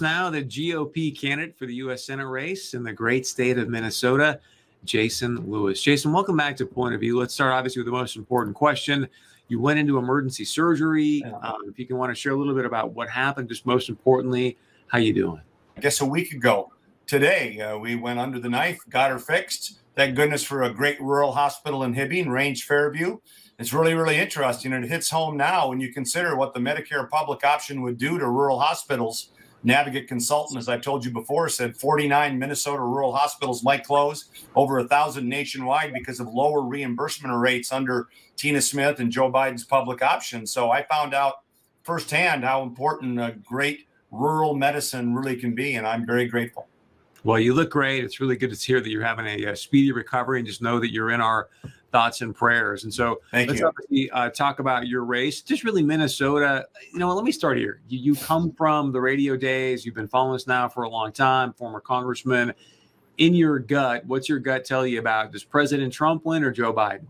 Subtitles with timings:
[0.00, 2.04] Now, the GOP candidate for the U.S.
[2.04, 4.40] Senate race in the great state of Minnesota,
[4.84, 5.82] Jason Lewis.
[5.82, 7.18] Jason, welcome back to Point of View.
[7.18, 9.08] Let's start, obviously, with the most important question.
[9.48, 11.24] You went into emergency surgery.
[11.42, 13.88] Um, if you can want to share a little bit about what happened, just most
[13.88, 14.56] importantly,
[14.86, 15.40] how you doing?
[15.76, 16.72] I guess a week ago
[17.06, 19.80] today, uh, we went under the knife, got her fixed.
[19.96, 23.18] Thank goodness for a great rural hospital in Hibbing, Range Fairview.
[23.58, 27.08] It's really, really interesting, and it hits home now when you consider what the Medicare
[27.08, 29.30] public option would do to rural hospitals
[29.64, 34.78] Navigant Consultant, as I've told you before, said 49 Minnesota rural hospitals might close, over
[34.78, 40.02] a thousand nationwide because of lower reimbursement rates under Tina Smith and Joe Biden's public
[40.02, 40.46] option.
[40.46, 41.42] So I found out
[41.82, 46.68] firsthand how important a great rural medicine really can be, and I'm very grateful.
[47.24, 48.04] Well, you look great.
[48.04, 50.78] It's really good to hear that you're having a, a speedy recovery, and just know
[50.78, 51.48] that you're in our
[51.90, 52.84] thoughts and prayers.
[52.84, 53.66] And so Thank let's you.
[53.66, 56.66] obviously uh, talk about your race, just really Minnesota.
[56.92, 57.80] You know, let me start here.
[57.88, 59.84] You, you come from the radio days.
[59.84, 62.52] You've been following us now for a long time, former congressman.
[63.18, 66.72] In your gut, what's your gut tell you about does President Trump win or Joe
[66.72, 67.06] Biden?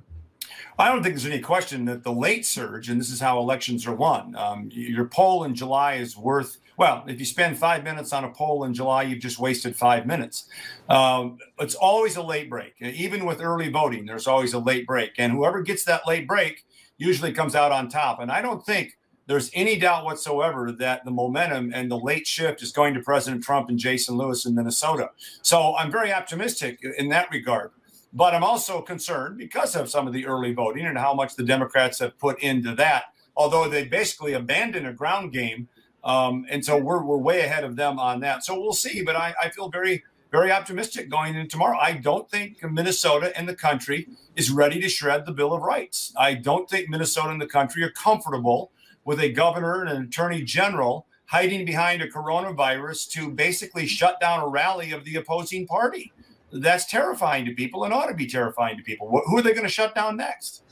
[0.78, 3.86] I don't think there's any question that the late surge, and this is how elections
[3.86, 4.34] are won.
[4.36, 7.04] Um, your poll in July is worth well.
[7.06, 10.48] If you spend five minutes on a poll in July, you've just wasted five minutes.
[10.88, 14.06] Um, it's always a late break, even with early voting.
[14.06, 16.64] There's always a late break, and whoever gets that late break
[16.96, 18.20] usually comes out on top.
[18.20, 22.62] And I don't think there's any doubt whatsoever that the momentum and the late shift
[22.62, 25.10] is going to President Trump and Jason Lewis in Minnesota.
[25.42, 27.72] So I'm very optimistic in that regard.
[28.12, 31.44] But I'm also concerned because of some of the early voting and how much the
[31.44, 35.68] Democrats have put into that, although they basically abandoned a ground game.
[36.04, 38.44] Um, and so we're, we're way ahead of them on that.
[38.44, 39.02] So we'll see.
[39.02, 41.78] But I, I feel very, very optimistic going into tomorrow.
[41.78, 46.12] I don't think Minnesota and the country is ready to shred the Bill of Rights.
[46.16, 48.70] I don't think Minnesota and the country are comfortable
[49.04, 54.40] with a governor and an attorney general hiding behind a coronavirus to basically shut down
[54.40, 56.12] a rally of the opposing party
[56.52, 59.08] that's terrifying to people and ought to be terrifying to people.
[59.26, 60.62] Who are they going to shut down next?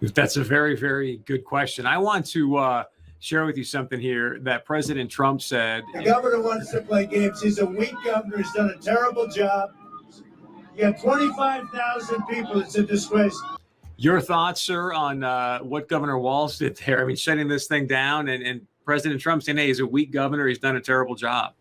[0.00, 1.86] That's a very, very good question.
[1.86, 2.84] I want to uh,
[3.24, 5.82] share with you something here that President Trump said.
[5.94, 7.40] The governor wants to play games.
[7.40, 8.36] He's a weak governor.
[8.36, 9.70] He's done a terrible job.
[10.76, 12.60] You have 25,000 people.
[12.60, 13.40] It's a disgrace.
[13.96, 17.00] Your thoughts, sir, on uh, what Governor Walz did there?
[17.00, 20.12] I mean, shutting this thing down and, and President Trump saying, hey, he's a weak
[20.12, 20.46] governor.
[20.46, 21.54] He's done a terrible job.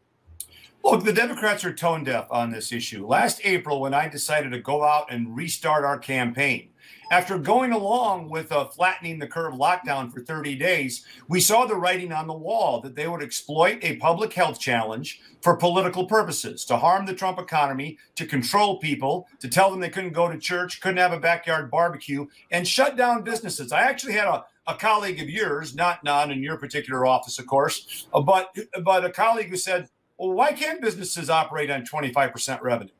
[0.84, 3.08] Look, the Democrats are tone deaf on this issue.
[3.08, 6.72] Last April, when I decided to go out and restart our campaign,
[7.10, 11.76] after going along with a flattening the curve lockdown for 30 days, we saw the
[11.76, 16.66] writing on the wall that they would exploit a public health challenge for political purposes,
[16.66, 20.38] to harm the Trump economy, to control people, to tell them they couldn't go to
[20.38, 23.72] church, couldn't have a backyard barbecue, and shut down businesses.
[23.72, 27.48] I actually had a, a colleague of yours, not not in your particular office, of
[27.48, 29.88] course, uh, but but a colleague who said,
[30.24, 32.94] well, why can't businesses operate on 25% revenue?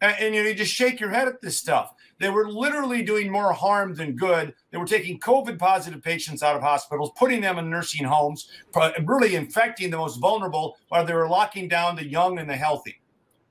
[0.00, 1.94] And, and, you know, you just shake your head at this stuff.
[2.20, 4.54] They were literally doing more harm than good.
[4.70, 8.92] They were taking COVID positive patients out of hospitals, putting them in nursing homes, uh,
[9.04, 13.00] really infecting the most vulnerable while they were locking down the young and the healthy.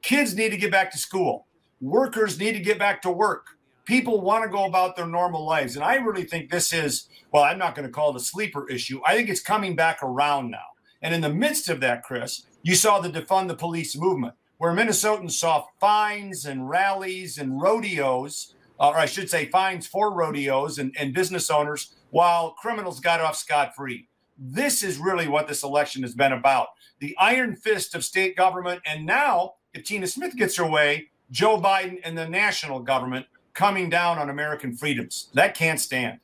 [0.02, 1.48] Kids need to get back to school.
[1.82, 3.58] Workers need to get back to work.
[3.84, 5.76] People want to go about their normal lives.
[5.76, 8.70] And I really think this is, well, I'm not going to call it a sleeper
[8.70, 9.02] issue.
[9.06, 10.68] I think it's coming back around now.
[11.02, 14.74] And in the midst of that, Chris, you saw the defund the police movement, where
[14.74, 20.80] Minnesotans saw fines and rallies and rodeos, uh, or I should say, fines for rodeos
[20.80, 24.08] and, and business owners, while criminals got off scot free.
[24.38, 26.70] This is really what this election has been about
[27.00, 28.82] the iron fist of state government.
[28.86, 33.90] And now, if Tina Smith gets her way, Joe Biden and the national government coming
[33.90, 35.30] down on American freedoms.
[35.34, 36.20] That can't stand.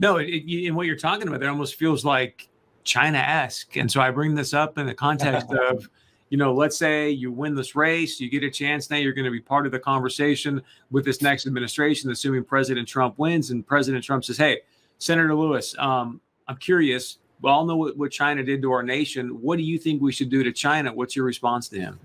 [0.00, 2.48] No, it, it, and what you're talking about there almost feels like
[2.84, 3.76] China esque.
[3.76, 5.88] And so I bring this up in the context of,
[6.30, 9.24] you know, let's say you win this race, you get a chance now, you're going
[9.24, 13.50] to be part of the conversation with this next administration, assuming President Trump wins.
[13.50, 14.60] And President Trump says, Hey,
[14.98, 17.18] Senator Lewis, um, I'm curious.
[17.40, 19.40] We all know what, what China did to our nation.
[19.42, 20.92] What do you think we should do to China?
[20.92, 21.98] What's your response to him?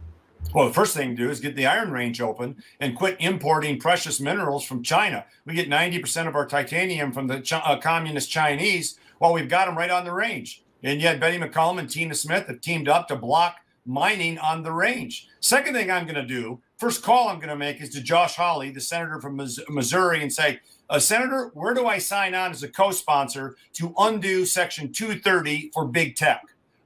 [0.54, 3.80] Well, the first thing to do is get the Iron Range open and quit importing
[3.80, 5.26] precious minerals from China.
[5.46, 8.98] We get 90% of our titanium from the Ch- uh, communist Chinese.
[9.20, 10.64] while we've got them right on the range.
[10.84, 14.72] And yet, Betty McCollum and Tina Smith have teamed up to block mining on the
[14.72, 15.28] range.
[15.40, 18.36] Second thing I'm going to do, first call I'm going to make is to Josh
[18.36, 19.36] Hawley, the senator from
[19.70, 20.60] Missouri, and say,
[20.90, 25.72] uh, Senator, where do I sign on as a co sponsor to undo Section 230
[25.74, 26.42] for big tech?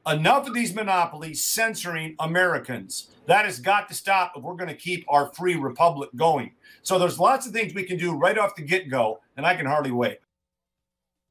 [0.06, 3.10] Enough of these monopolies censoring Americans.
[3.28, 6.51] That has got to stop if we're going to keep our free republic going.
[6.81, 9.56] So there's lots of things we can do right off the get go, and I
[9.56, 10.19] can hardly wait.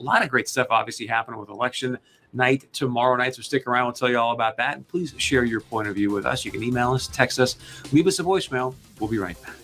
[0.01, 1.99] A lot of great stuff obviously happened with election
[2.33, 3.35] night tomorrow night.
[3.35, 3.87] So stick around.
[3.87, 4.77] We'll tell you all about that.
[4.77, 6.45] And please share your point of view with us.
[6.45, 7.57] You can email us, text us,
[7.93, 8.75] leave us a voicemail.
[8.99, 9.62] We'll be right back.